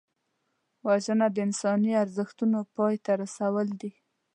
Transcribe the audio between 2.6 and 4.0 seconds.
پای ته رسول دي